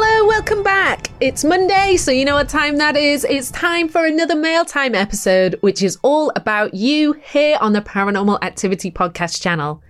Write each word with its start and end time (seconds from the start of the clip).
Hello, 0.00 0.28
welcome 0.28 0.62
back. 0.62 1.10
It's 1.18 1.42
Monday, 1.42 1.96
so 1.96 2.12
you 2.12 2.24
know 2.24 2.36
what 2.36 2.48
time 2.48 2.76
that 2.76 2.96
is. 2.96 3.24
It's 3.24 3.50
time 3.50 3.88
for 3.88 4.06
another 4.06 4.36
Mail 4.36 4.64
Time 4.64 4.94
episode, 4.94 5.56
which 5.60 5.82
is 5.82 5.98
all 6.02 6.30
about 6.36 6.72
you 6.72 7.14
here 7.14 7.58
on 7.60 7.72
the 7.72 7.80
Paranormal 7.80 8.40
Activity 8.40 8.92
Podcast 8.92 9.42
channel. 9.42 9.82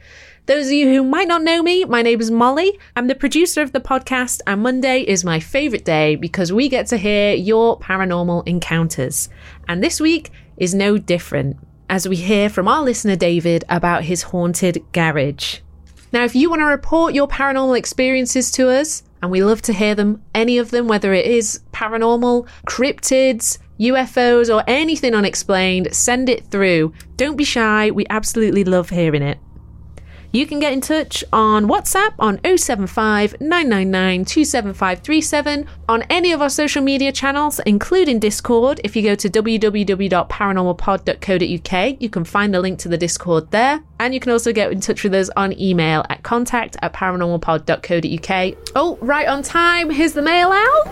Those 0.47 0.69
of 0.69 0.73
you 0.73 0.89
who 0.89 1.05
might 1.05 1.29
not 1.29 1.43
know 1.43 1.63
me, 1.63 1.85
my 1.85 2.01
name 2.01 2.23
is 2.23 2.31
Molly. 2.31 2.79
I'm 2.97 3.07
the 3.09 3.15
producer 3.15 3.61
of 3.61 3.73
the 3.73 3.81
podcast, 3.81 4.41
and 4.47 4.63
Monday 4.63 5.03
is 5.03 5.27
my 5.27 5.41
favourite 5.41 5.85
day 5.85 6.17
because 6.17 6.55
we 6.55 6.71
get 6.71 6.87
to 6.87 6.97
hear 6.97 7.35
your 7.35 7.79
paranormal 7.79 8.49
encounters. 8.49 9.29
And 9.69 9.85
this 9.85 10.01
week 10.01 10.31
is 10.57 10.73
no 10.75 10.97
different 10.97 11.59
as 11.91 12.09
we 12.09 12.17
hear 12.17 12.49
from 12.49 12.67
our 12.67 12.83
listener 12.83 13.17
David 13.17 13.63
about 13.69 14.05
his 14.05 14.23
haunted 14.23 14.83
garage. 14.93 15.59
Now, 16.15 16.25
if 16.25 16.35
you 16.35 16.49
want 16.49 16.61
to 16.61 16.67
report 16.67 17.13
your 17.13 17.29
paranormal 17.29 17.77
experiences 17.77 18.51
to 18.53 18.71
us, 18.71 19.03
and 19.23 19.31
we 19.31 19.43
love 19.43 19.63
to 19.63 19.73
hear 19.73 19.95
them, 19.95 20.23
any 20.35 20.59
of 20.59 20.71
them, 20.71 20.89
whether 20.89 21.13
it 21.13 21.27
is 21.27 21.61
paranormal, 21.73 22.47
cryptids, 22.67 23.59
UFOs, 23.81 24.55
or 24.55 24.65
anything 24.67 25.15
unexplained, 25.15 25.95
send 25.95 26.29
it 26.29 26.47
through. 26.47 26.93
Don't 27.17 27.37
be 27.37 27.45
shy, 27.45 27.91
we 27.91 28.07
absolutely 28.11 28.65
love 28.65 28.91
hearing 28.91 29.23
it. 29.23 29.39
You 30.31 30.47
can 30.47 30.61
get 30.61 30.75
in 30.75 30.83
touch 30.83 31.25
on 31.33 31.69
WhatsApp 31.69 32.13
on 32.19 32.39
075 32.45 33.41
999 33.41 34.27
27537, 34.27 35.67
on 35.89 36.03
any 36.11 36.33
of 36.33 36.43
our 36.43 36.51
social 36.51 36.83
media 36.83 37.13
channels, 37.13 37.61
including 37.61 38.19
Discord. 38.19 38.79
If 38.85 38.95
you 38.95 39.01
go 39.03 39.15
to 39.15 39.31
www.paranormalpod.co.uk, 39.31 42.03
you 42.03 42.11
can 42.11 42.25
find 42.25 42.53
the 42.53 42.61
link 42.61 42.79
to 42.81 42.89
the 42.89 42.99
Discord 42.99 43.53
there. 43.53 43.83
And 43.99 44.13
you 44.13 44.21
can 44.21 44.33
also 44.33 44.53
get 44.53 44.71
in 44.71 44.81
touch 44.81 45.03
with 45.03 45.15
us 45.15 45.31
on 45.35 45.59
email 45.59 46.05
at 46.11 46.23
contact 46.23 46.77
at 46.83 46.93
paranormalpod.co.uk. 46.93 48.55
Oh, 48.77 48.99
right 49.01 49.29
on 49.29 49.43
time. 49.43 49.89
Here's 49.89 50.13
the 50.13 50.21
mail 50.21 50.53
out. 50.53 50.85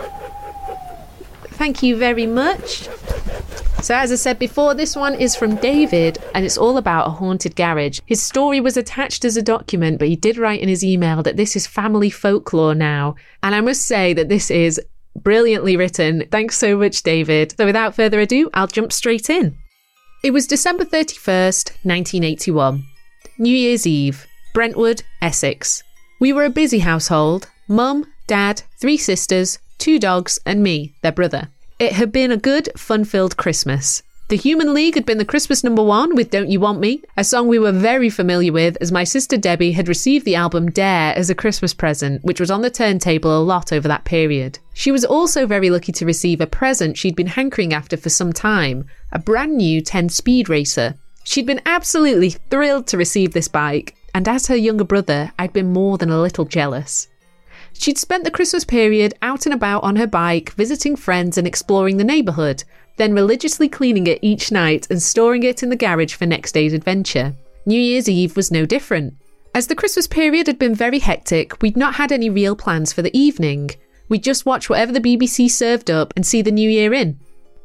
Thank 1.51 1.83
you 1.83 1.95
very 1.97 2.27
much. 2.27 2.89
So, 3.83 3.95
as 3.95 4.11
I 4.11 4.17
said 4.17 4.39
before, 4.39 4.75
this 4.75 4.97
one 4.97 5.15
is 5.15 5.37
from 5.37 5.57
David 5.57 6.19
and 6.35 6.45
it's 6.45 6.59
all 6.59 6.77
about 6.77 7.07
a 7.07 7.11
haunted 7.11 7.55
garage. 7.55 8.01
His 8.07 8.23
story 8.23 8.61
was 8.61 8.77
attached 8.77 9.25
as 9.25 9.37
a 9.37 9.43
document, 9.43 9.99
but 9.99 10.09
he 10.09 10.17
did 10.17 10.39
write 10.39 10.61
in 10.61 10.69
his 10.69 10.83
email 10.83 11.23
that 11.23 11.37
this 11.37 11.55
is 11.55 11.67
family 11.67 12.11
folklore 12.11 12.75
now. 12.75 13.15
And 13.43 13.55
I 13.55 13.61
must 13.61 13.83
say 13.83 14.13
that 14.15 14.29
this 14.29 14.51
is 14.51 14.81
brilliantly 15.15 15.77
written. 15.77 16.25
Thanks 16.31 16.57
so 16.57 16.77
much, 16.77 17.03
David. 17.03 17.55
So, 17.57 17.65
without 17.65 17.95
further 17.95 18.19
ado, 18.19 18.51
I'll 18.55 18.67
jump 18.67 18.93
straight 18.93 19.31
in. 19.31 19.57
It 20.25 20.33
was 20.33 20.47
December 20.47 20.85
31st, 20.85 21.71
1981, 21.85 22.83
New 23.39 23.55
Year's 23.55 23.87
Eve, 23.87 24.27
Brentwood, 24.55 25.03
Essex. 25.23 25.83
We 26.19 26.33
were 26.33 26.45
a 26.45 26.51
busy 26.51 26.81
household 26.81 27.49
mum, 27.69 28.07
dad, 28.27 28.63
three 28.81 28.97
sisters, 28.97 29.59
two 29.79 29.99
dogs, 29.99 30.39
and 30.47 30.63
me, 30.63 30.95
their 31.03 31.13
brother. 31.13 31.49
It 31.79 31.93
had 31.93 32.11
been 32.11 32.33
a 32.33 32.39
good, 32.39 32.71
fun 32.75 33.05
filled 33.05 33.37
Christmas. 33.37 34.03
The 34.29 34.37
Human 34.37 34.73
League 34.73 34.95
had 34.95 35.05
been 35.05 35.19
the 35.19 35.27
Christmas 35.27 35.63
number 35.63 35.83
one 35.83 36.17
with 36.17 36.31
Don't 36.31 36.49
You 36.49 36.59
Want 36.59 36.81
Me, 36.81 37.03
a 37.19 37.23
song 37.23 37.49
we 37.49 37.59
were 37.59 37.71
very 37.71 38.09
familiar 38.09 38.51
with 38.51 38.79
as 38.81 38.91
my 38.91 39.05
sister 39.05 39.37
Debbie 39.37 39.73
had 39.73 39.87
received 39.87 40.25
the 40.25 40.37
album 40.37 40.71
Dare 40.71 41.15
as 41.15 41.29
a 41.29 41.35
Christmas 41.35 41.75
present, 41.75 42.25
which 42.25 42.41
was 42.41 42.51
on 42.51 42.63
the 42.63 42.71
turntable 42.71 43.37
a 43.37 43.45
lot 43.45 43.75
over 43.75 43.87
that 43.89 44.07
period. 44.07 44.59
She 44.73 44.91
was 44.91 45.05
also 45.05 45.47
very 45.47 45.69
lucky 45.69 45.93
to 45.93 46.07
receive 46.07 46.41
a 46.41 46.47
present 46.47 46.97
she'd 46.97 47.15
been 47.15 47.27
hankering 47.27 47.75
after 47.75 47.99
for 47.99 48.09
some 48.09 48.33
time 48.33 48.87
a 49.13 49.19
brand 49.19 49.59
new 49.59 49.83
10 49.83 50.09
speed 50.09 50.49
racer. 50.49 50.95
She'd 51.25 51.47
been 51.47 51.61
absolutely 51.67 52.31
thrilled 52.31 52.87
to 52.87 52.97
receive 52.97 53.35
this 53.35 53.49
bike, 53.49 53.95
and 54.15 54.27
as 54.27 54.47
her 54.47 54.57
younger 54.57 54.85
brother, 54.85 55.31
I'd 55.39 55.53
been 55.53 55.75
more 55.75 55.99
than 55.99 56.09
a 56.09 56.23
little 56.23 56.47
jealous. 56.47 57.09
She'd 57.79 57.99
spent 57.99 58.25
the 58.25 58.31
Christmas 58.31 58.65
period 58.65 59.15
out 59.23 59.47
and 59.47 59.55
about 59.55 59.85
on 59.85 59.97
her 59.97 60.07
bike, 60.07 60.53
visiting 60.53 60.97
friends 60.97 61.39
and 61.39 61.47
exploring 61.47 61.97
the 61.97 62.05
neighbourhood, 62.05 62.65
then 62.97 63.15
religiously 63.15 63.69
cleaning 63.69 64.07
it 64.07 64.19
each 64.23 64.51
night 64.51 64.87
and 64.91 65.03
storing 65.03 65.43
it 65.43 65.63
in 65.63 65.69
the 65.69 65.77
garage 65.77 66.15
for 66.15 66.27
next 66.27 66.53
day's 66.53 66.73
adventure. 66.73 67.35
New 67.67 67.81
Year's 67.81 68.09
Eve 68.09 68.37
was 68.37 68.51
no 68.51 68.67
different. 68.67 69.15
As 69.55 69.67
the 69.67 69.75
Christmas 69.75 70.07
period 70.07 70.47
had 70.47 70.59
been 70.59 70.75
very 70.75 70.99
hectic, 70.99 71.61
we'd 71.63 71.77
not 71.77 71.95
had 71.95 72.13
any 72.13 72.29
real 72.29 72.57
plans 72.57 72.93
for 72.93 73.03
the 73.03 73.17
evening. 73.17 73.71
We'd 74.09 74.23
just 74.23 74.47
watch 74.47 74.69
whatever 74.69 74.93
the 74.93 75.01
BBC 75.01 75.51
served 75.51 75.91
up 75.91 76.13
and 76.17 76.27
see 76.27 76.43
the 76.43 76.51
new 76.51 76.69
year 76.69 76.93
in. 76.93 77.19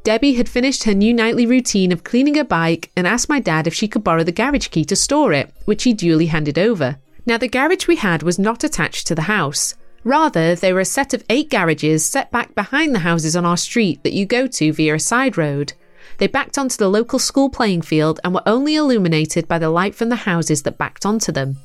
Debbie 0.04 0.34
had 0.34 0.50
finished 0.50 0.86
her 0.86 0.94
new 0.94 1.14
nightly 1.14 1.46
routine 1.46 1.92
of 1.92 2.04
cleaning 2.04 2.36
her 2.36 2.44
bike 2.44 2.92
and 2.96 3.06
asked 3.06 3.30
my 3.30 3.40
dad 3.40 3.68
if 3.68 3.74
she 3.74 3.88
could 3.88 4.04
borrow 4.04 4.24
the 4.24 4.32
garage 4.32 4.70
key 4.70 4.84
to 4.86 4.96
store 4.96 5.34
it, 5.34 5.54
which 5.66 5.84
he 5.84 5.94
duly 5.94 6.28
handed 6.28 6.58
over. 6.58 6.98
Now, 7.26 7.38
the 7.38 7.48
garage 7.48 7.88
we 7.88 7.98
had 7.98 8.24
was 8.24 8.40
not 8.40 8.64
attached 8.64 9.06
to 9.08 9.16
the 9.16 9.24
house. 9.24 9.76
Rather, 10.04 10.56
they 10.56 10.74
were 10.74 10.80
a 10.80 10.86
set 10.86 11.14
of 11.14 11.24
eight 11.30 11.50
garages 11.50 12.04
set 12.04 12.32
back 12.32 12.56
behind 12.56 12.94
the 12.96 13.00
houses 13.00 13.36
on 13.36 13.46
our 13.46 13.58
street 13.58 14.02
that 14.04 14.14
you 14.14 14.26
go 14.26 14.48
to 14.48 14.74
via 14.74 14.96
a 14.96 15.00
side 15.00 15.38
road. 15.38 15.74
They 16.18 16.28
backed 16.28 16.58
onto 16.58 16.78
the 16.78 16.90
local 16.90 17.20
school 17.20 17.50
playing 17.50 17.84
field 17.84 18.20
and 18.24 18.34
were 18.34 18.44
only 18.46 18.76
illuminated 18.76 19.48
by 19.48 19.60
the 19.60 19.70
light 19.70 19.94
from 19.96 20.10
the 20.10 20.16
houses 20.16 20.64
that 20.64 20.78
backed 20.78 21.06
onto 21.06 21.32
them. 21.32 21.58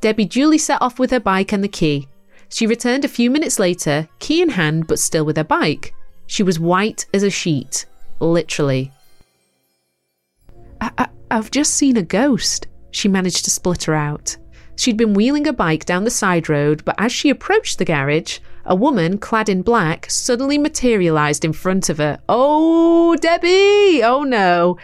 Debbie 0.00 0.24
duly 0.24 0.58
set 0.58 0.82
off 0.82 0.98
with 0.98 1.10
her 1.12 1.20
bike 1.20 1.52
and 1.52 1.62
the 1.62 1.68
key. 1.68 2.08
She 2.48 2.66
returned 2.66 3.04
a 3.04 3.08
few 3.08 3.30
minutes 3.30 3.58
later, 3.58 4.08
key 4.18 4.42
in 4.42 4.50
hand 4.50 4.86
but 4.86 4.98
still 4.98 5.24
with 5.24 5.36
her 5.36 5.44
bike. 5.44 5.94
She 6.26 6.42
was 6.42 6.58
white 6.60 7.06
as 7.14 7.22
a 7.22 7.30
sheet, 7.30 7.86
literally. 8.20 8.92
I- 10.80 10.90
I- 10.98 11.08
I've 11.30 11.50
just 11.50 11.74
seen 11.74 11.96
a 11.96 12.02
ghost, 12.02 12.66
she 12.90 13.08
managed 13.08 13.44
to 13.44 13.50
splutter 13.50 13.94
out. 13.94 14.36
She'd 14.76 14.96
been 14.96 15.14
wheeling 15.14 15.46
a 15.46 15.52
bike 15.52 15.84
down 15.84 16.04
the 16.04 16.10
side 16.10 16.48
road, 16.48 16.84
but 16.84 16.96
as 16.98 17.12
she 17.12 17.30
approached 17.30 17.78
the 17.78 17.84
garage, 17.84 18.38
a 18.64 18.74
woman 18.74 19.18
clad 19.18 19.48
in 19.48 19.62
black 19.62 20.10
suddenly 20.10 20.58
materialized 20.58 21.44
in 21.44 21.52
front 21.52 21.88
of 21.88 21.98
her. 21.98 22.18
Oh, 22.28 23.16
Debbie! 23.16 24.02
Oh 24.02 24.24
no. 24.26 24.78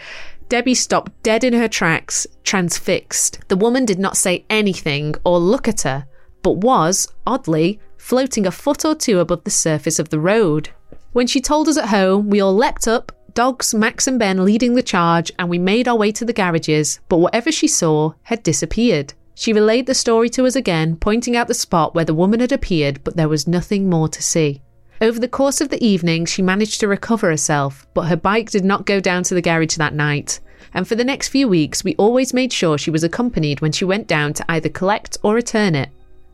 Debbie 0.49 0.75
stopped 0.75 1.23
dead 1.23 1.45
in 1.45 1.53
her 1.53 1.69
tracks, 1.69 2.27
transfixed. 2.45 3.39
The 3.48 3.57
woman 3.57 3.84
did 3.84 3.98
not 3.98 4.16
say 4.16 4.45
anything 4.51 5.15
or 5.25 5.39
look 5.39 5.69
at 5.69 5.83
her, 5.83 6.07
but 6.42 6.59
was, 6.59 7.07
oddly, 7.27 7.78
floating 7.97 8.47
a 8.47 8.51
foot 8.51 8.84
or 8.84 8.95
two 8.95 9.21
above 9.21 9.45
the 9.45 9.51
surface 9.51 9.98
of 9.98 10.09
the 10.09 10.19
road. 10.19 10.71
When 11.13 11.27
she 11.27 11.41
told 11.41 11.69
us 11.69 11.77
at 11.77 11.89
home, 11.89 12.31
we 12.31 12.41
all 12.41 12.54
leapt 12.54 12.89
up, 12.89 13.13
dogs, 13.34 13.75
Max 13.75 14.07
and 14.07 14.19
Ben 14.19 14.45
leading 14.45 14.75
the 14.75 14.83
charge, 14.83 15.31
and 15.39 15.48
we 15.48 15.59
made 15.59 15.87
our 15.87 15.97
way 15.97 16.10
to 16.13 16.25
the 16.25 16.33
garages, 16.33 17.01
but 17.09 17.19
whatever 17.19 17.53
she 17.53 17.69
saw 17.69 18.13
had 18.22 18.42
disappeared. 18.42 19.15
She 19.41 19.54
relayed 19.54 19.87
the 19.87 19.95
story 19.95 20.28
to 20.31 20.45
us 20.45 20.54
again, 20.54 20.97
pointing 20.97 21.34
out 21.34 21.48
the 21.48 21.54
spot 21.54 21.95
where 21.95 22.04
the 22.04 22.13
woman 22.13 22.41
had 22.41 22.53
appeared, 22.53 23.03
but 23.03 23.16
there 23.16 23.27
was 23.27 23.48
nothing 23.48 23.89
more 23.89 24.07
to 24.07 24.22
see. 24.22 24.60
Over 25.01 25.19
the 25.19 25.28
course 25.28 25.63
of 25.63 25.71
the 25.71 25.83
evening, 25.83 26.27
she 26.27 26.42
managed 26.42 26.78
to 26.81 26.89
recover 26.89 27.31
herself, 27.31 27.87
but 27.95 28.09
her 28.09 28.16
bike 28.16 28.51
did 28.51 28.66
not 28.66 28.84
go 28.84 29.01
down 29.01 29.22
to 29.22 29.34
the 29.34 29.41
garage 29.41 29.77
that 29.77 29.95
night. 29.95 30.41
And 30.75 30.87
for 30.87 30.95
the 30.95 31.04
next 31.04 31.28
few 31.28 31.48
weeks, 31.48 31.83
we 31.83 31.97
always 31.97 32.34
made 32.34 32.53
sure 32.53 32.77
she 32.77 32.91
was 32.91 33.03
accompanied 33.03 33.63
when 33.63 33.72
she 33.72 33.87
went 33.87 34.07
down 34.07 34.34
to 34.34 34.45
either 34.51 34.69
collect 34.69 35.16
or 35.22 35.37
return 35.37 35.75
it. 35.75 35.89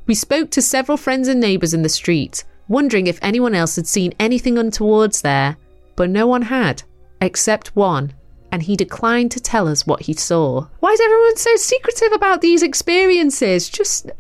We 0.07 0.17
spoke 0.17 0.51
to 0.51 0.61
several 0.61 0.99
friends 0.99 1.29
and 1.29 1.39
neighbours 1.39 1.75
in 1.75 1.83
the 1.83 1.89
street, 1.89 2.43
wondering 2.67 3.07
if 3.07 3.21
anyone 3.23 3.55
else 3.55 3.77
had 3.77 3.87
seen 3.87 4.15
anything 4.19 4.59
untowards 4.59 5.23
there, 5.23 5.57
but 5.95 6.11
no 6.11 6.27
one 6.27 6.43
had, 6.43 6.83
except 7.21 7.77
one, 7.77 8.15
and 8.57 8.63
he 8.63 8.75
declined 8.75 9.31
to 9.31 9.39
tell 9.39 9.69
us 9.69 9.87
what 9.87 10.01
he 10.01 10.15
saw. 10.15 10.67
Why 10.81 10.93
is 10.93 11.01
everyone 11.03 11.37
so 11.37 11.57
secretive 11.57 12.13
about 12.13 12.41
these 12.41 12.63
experiences? 12.63 13.69
Just 13.69 14.11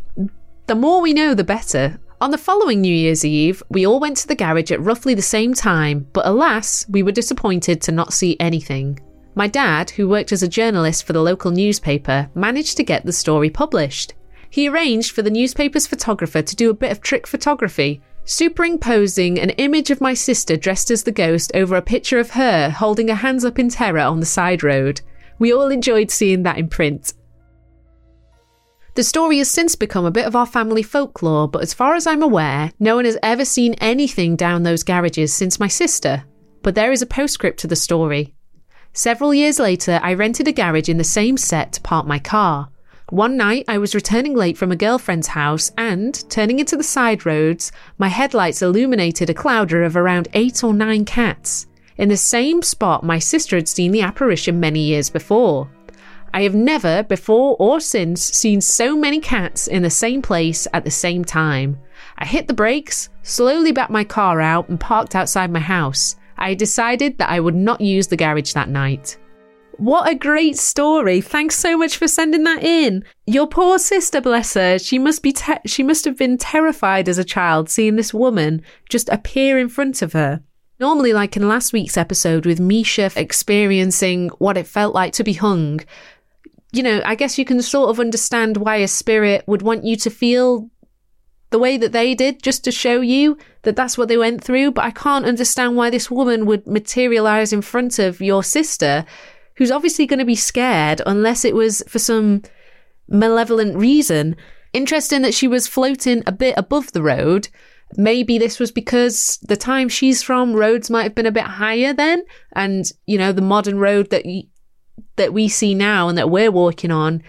the 0.67 0.75
more 0.75 1.01
we 1.01 1.15
know, 1.15 1.33
the 1.33 1.43
better. 1.43 1.99
On 2.21 2.31
the 2.31 2.37
following 2.37 2.83
New 2.83 2.95
Year's 2.95 3.25
Eve, 3.25 3.63
we 3.71 3.87
all 3.87 3.99
went 3.99 4.19
to 4.19 4.29
the 4.29 4.35
garage 4.35 4.71
at 4.71 4.83
roughly 4.83 5.15
the 5.15 5.23
same 5.23 5.55
time, 5.55 6.07
but 6.13 6.27
alas, 6.27 6.85
we 6.91 7.03
were 7.03 7.13
disappointed 7.13 7.81
to 7.81 7.93
not 7.93 8.13
see 8.13 8.37
anything. 8.39 9.01
My 9.35 9.47
dad, 9.47 9.89
who 9.89 10.07
worked 10.07 10.33
as 10.33 10.43
a 10.43 10.49
journalist 10.49 11.05
for 11.05 11.15
the 11.15 11.23
local 11.23 11.51
newspaper, 11.51 12.29
managed 12.35 12.77
to 12.77 12.85
get 12.85 13.07
the 13.07 13.15
story 13.15 13.49
published. 13.49 14.13
He 14.51 14.69
arranged 14.69 15.13
for 15.13 15.23
the 15.23 15.31
newspaper's 15.31 15.87
photographer 15.87 16.43
to 16.43 16.57
do 16.57 16.69
a 16.69 16.75
bit 16.75 16.93
of 16.93 17.01
trick 17.01 17.27
photography, 17.27 18.03
superimposing 18.27 19.39
an 19.39 19.51
image 19.51 19.91
of 19.91 20.01
my 20.01 20.13
sister 20.13 20.57
dressed 20.57 20.91
as 20.91 21.05
the 21.05 21.13
ghost 21.13 21.53
over 21.55 21.77
a 21.77 21.83
picture 21.83 22.19
of 22.19 22.31
her 22.31 22.69
holding 22.69 23.09
her 23.09 23.15
hands 23.15 23.45
up 23.45 23.59
in 23.59 23.71
terror 23.71 24.01
on 24.01 24.21
the 24.21 24.27
side 24.27 24.63
road. 24.63 25.01
We 25.39 25.53
all 25.53 25.69
enjoyed 25.69 26.11
seeing 26.11 26.43
that 26.43 26.59
in 26.59 26.69
print. 26.69 27.15
The 28.95 29.05
story 29.05 29.39
has 29.39 29.51
since 29.51 29.77
become 29.77 30.07
a 30.07 30.11
bit 30.11 30.27
of 30.27 30.35
our 30.35 30.47
family 30.47 30.83
folklore, 30.83 31.49
but 31.49 31.63
as 31.63 31.75
far 31.75 31.95
as 31.95 32.07
I'm 32.07 32.23
aware, 32.23 32.73
no 32.81 32.97
one 32.97 33.05
has 33.05 33.19
ever 33.23 33.45
seen 33.45 33.75
anything 33.75 34.37
down 34.37 34.63
those 34.63 34.83
garages 34.83 35.35
since 35.35 35.61
my 35.61 35.69
sister. 35.69 36.25
But 36.63 36.75
there 36.75 36.91
is 36.93 37.03
a 37.03 37.07
postscript 37.07 37.61
to 37.61 37.67
the 37.67 37.77
story. 37.77 38.35
Several 38.95 39.35
years 39.35 39.59
later, 39.59 40.01
I 40.03 40.15
rented 40.15 40.49
a 40.49 40.53
garage 40.53 40.89
in 40.89 40.97
the 40.97 41.05
same 41.05 41.37
set 41.37 41.75
to 41.75 41.83
park 41.83 42.07
my 42.07 42.19
car. 42.19 42.71
One 43.11 43.37
night, 43.37 43.67
I 43.69 43.79
was 43.79 43.95
returning 43.95 44.35
late 44.35 44.59
from 44.59 44.73
a 44.73 44.77
girlfriend's 44.77 45.29
house 45.29 45.71
and, 45.79 46.29
turning 46.29 46.59
into 46.59 46.77
the 46.77 46.83
side 46.83 47.25
roads, 47.25 47.71
my 47.99 48.09
headlights 48.09 48.63
illuminated 48.63 49.31
a 49.31 49.35
clowder 49.35 49.85
of 49.85 49.97
around 49.97 50.27
eight 50.35 50.65
or 50.65 50.75
nine 50.75 51.05
cats. 51.05 51.69
In 51.97 52.09
the 52.09 52.17
same 52.17 52.63
spot 52.63 53.05
my 53.05 53.21
sister 53.21 53.55
had 53.55 53.69
seen 53.69 53.93
the 53.93 54.01
apparition 54.01 54.59
many 54.59 54.81
years 54.81 55.09
before. 55.09 55.71
I 56.35 56.43
have 56.43 56.57
never, 56.57 57.05
before 57.05 57.55
or 57.61 57.79
since, 57.79 58.25
seen 58.25 58.61
so 58.61 58.97
many 58.97 59.21
cats 59.21 59.69
in 59.69 59.85
the 59.85 59.91
same 59.91 60.21
place 60.21 60.67
at 60.75 60.83
the 60.83 60.91
same 60.91 61.25
time. 61.25 61.79
I 62.19 62.27
hit 62.27 62.49
the 62.49 62.55
brakes, 62.55 63.09
slowly 63.23 63.71
backed 63.71 63.93
my 63.93 64.03
car 64.03 64.41
out, 64.41 64.69
and 64.69 64.81
parked 64.81 65.15
outside 65.15 65.53
my 65.53 65.61
house. 65.61 66.17
I 66.37 66.55
decided 66.55 67.19
that 67.19 67.31
I 67.31 67.39
would 67.39 67.55
not 67.55 67.81
use 67.81 68.09
the 68.09 68.17
garage 68.17 68.53
that 68.55 68.69
night. 68.69 69.17
What 69.79 70.09
a 70.09 70.15
great 70.15 70.57
story. 70.57 71.21
Thanks 71.21 71.59
so 71.59 71.77
much 71.77 71.99
for 71.99 72.09
sending 72.09 72.45
that 72.45 72.63
in. 72.63 73.05
Your 73.27 73.47
poor 73.47 73.79
sister, 73.79 74.23
bless 74.23 74.55
her. 74.55 74.79
She 74.79 74.99
must 74.99 75.23
be 75.23 75.33
te- 75.33 75.67
she 75.67 75.83
must 75.83 76.07
have 76.07 76.17
been 76.17 76.39
terrified 76.39 77.09
as 77.09 77.19
a 77.19 77.25
child 77.25 77.69
seeing 77.69 77.97
this 77.97 78.15
woman 78.15 78.63
just 78.89 79.11
appear 79.11 79.59
in 79.59 79.69
front 79.69 80.01
of 80.01 80.15
her. 80.15 80.43
Normally, 80.81 81.13
like 81.13 81.37
in 81.37 81.49
last 81.49 81.73
week's 81.73 81.97
episode 81.97 82.47
with 82.47 82.61
Misha 82.61 83.11
experiencing 83.17 84.29
what 84.39 84.57
it 84.57 84.67
felt 84.67 84.95
like 84.95 85.13
to 85.15 85.25
be 85.25 85.35
hung, 85.35 85.81
you 86.73 86.83
know, 86.83 87.03
I 87.05 87.15
guess 87.15 87.39
you 87.39 87.45
can 87.45 87.61
sort 87.63 87.91
of 87.91 88.01
understand 88.01 88.57
why 88.59 88.77
a 88.77 88.89
spirit 88.89 89.45
would 89.47 89.63
want 89.63 89.85
you 89.85 89.97
to 89.97 90.11
feel 90.11 90.71
the 91.51 91.59
way 91.59 91.77
that 91.77 91.93
they 91.93 92.15
did 92.15 92.43
just 92.43 92.65
to 92.65 92.73
show 92.73 93.01
you 93.01 93.39
that 93.63 93.77
that's 93.77 93.97
what 93.97 94.09
they 94.09 94.19
went 94.19 94.43
through. 94.43 94.73
But 94.73 94.85
I 94.85 94.91
can't 94.91 95.25
understand 95.25 95.77
why 95.77 95.91
this 95.91 96.11
woman 96.11 96.45
would 96.47 96.67
materialize 96.67 97.53
in 97.53 97.63
front 97.63 97.99
of 97.99 98.21
your 98.21 98.43
sister, 98.43 99.07
who's 99.57 99.71
obviously 99.71 100.07
going 100.07 100.19
to 100.19 100.25
be 100.25 100.37
scared 100.37 101.01
unless 101.07 101.45
it 101.45 101.55
was 101.55 101.83
for 101.89 101.99
some 101.99 102.43
malevolent 103.09 103.77
reason. 103.77 104.37
Interesting 104.73 105.23
that 105.23 105.35
she 105.35 105.49
was 105.49 105.67
floating 105.67 106.23
a 106.27 106.33
bit 106.33 106.55
above 106.57 106.93
the 106.93 107.03
road. 107.03 107.49
Maybe 107.97 108.37
this 108.39 108.59
was 108.59 108.73
because 108.73 109.39
the 109.43 109.57
time 109.57 109.89
she's 109.89 110.23
from, 110.23 110.55
roads 110.55 110.91
might 110.91 111.05
have 111.05 111.15
been 111.15 111.27
a 111.27 111.33
bit 111.33 111.45
higher 111.45 111.93
then. 111.93 112.25
And, 112.55 112.91
you 113.07 113.17
know, 113.17 113.33
the 113.33 113.43
modern 113.43 113.79
road 113.79 114.11
that 114.11 114.25
that 115.17 115.33
we 115.33 115.49
see 115.49 115.75
now 115.75 116.09
and 116.09 116.17
that 116.19 116.31
we're 116.31 116.51
walking 116.51 116.91
on 116.91 117.23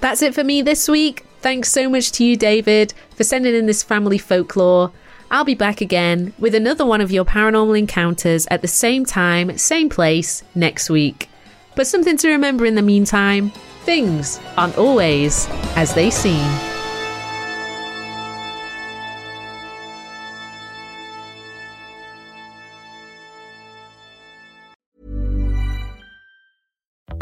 That's 0.00 0.22
it 0.22 0.34
for 0.34 0.44
me 0.44 0.60
this 0.60 0.86
week. 0.86 1.24
Thanks 1.40 1.72
so 1.72 1.88
much 1.88 2.12
to 2.12 2.22
you, 2.22 2.36
David, 2.36 2.92
for 3.16 3.24
sending 3.24 3.54
in 3.54 3.64
this 3.64 3.82
family 3.82 4.18
folklore. 4.18 4.92
I'll 5.30 5.44
be 5.44 5.54
back 5.54 5.80
again 5.80 6.34
with 6.38 6.54
another 6.54 6.84
one 6.84 7.00
of 7.00 7.10
your 7.10 7.24
paranormal 7.24 7.78
encounters 7.78 8.46
at 8.50 8.60
the 8.60 8.68
same 8.68 9.06
time, 9.06 9.56
same 9.56 9.88
place 9.88 10.42
next 10.54 10.90
week. 10.90 11.30
But 11.74 11.86
something 11.86 12.18
to 12.18 12.28
remember 12.28 12.66
in 12.66 12.74
the 12.74 12.82
meantime 12.82 13.52
things 13.84 14.40
aren't 14.56 14.78
always 14.78 15.46
as 15.76 15.94
they 15.94 16.10
seem. 16.10 16.46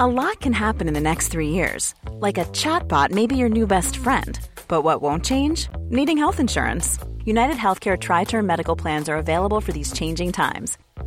A 0.01 0.07
lot 0.07 0.39
can 0.39 0.53
happen 0.53 0.87
in 0.87 0.95
the 0.95 1.01
next 1.01 1.27
three 1.29 1.49
years. 1.49 1.93
Like 2.21 2.39
a 2.39 2.45
chatbot 2.47 3.11
may 3.11 3.27
be 3.27 3.37
your 3.37 3.49
new 3.49 3.67
best 3.67 3.97
friend. 3.97 4.39
But 4.69 4.83
what 4.83 5.03
won't 5.03 5.25
change? 5.25 5.69
Needing 5.91 6.19
health 6.19 6.39
insurance. 6.39 6.99
United 7.25 7.57
Healthcare 7.57 7.99
Tri 7.99 8.23
Term 8.23 8.47
Medical 8.47 8.77
Plans 8.77 9.09
are 9.09 9.17
available 9.17 9.61
for 9.61 9.73
these 9.73 9.93
changing 9.93 10.31
times 10.31 10.79